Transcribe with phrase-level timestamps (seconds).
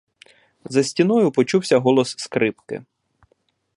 [0.65, 2.83] За стіною почувся голос скрипки.